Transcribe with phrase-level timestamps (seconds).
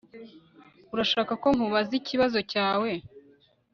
[0.93, 2.91] Urashaka ko nkubaza ikibazo cyawe